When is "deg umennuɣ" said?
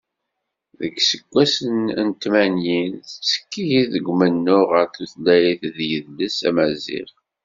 3.91-4.67